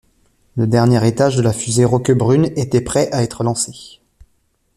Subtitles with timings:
[0.55, 3.99] Le dernier étage de la “fusée Roquebrune” était prêt à être lancé.